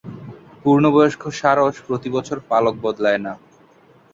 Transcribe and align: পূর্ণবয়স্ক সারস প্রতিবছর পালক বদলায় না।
পূর্ণবয়স্ক 0.61 1.23
সারস 1.39 1.75
প্রতিবছর 1.87 2.37
পালক 2.49 2.75
বদলায় 2.85 3.19
না। 3.25 3.33